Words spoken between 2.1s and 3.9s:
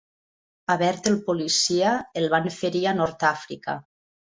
el van ferir a Nord-Àfrica.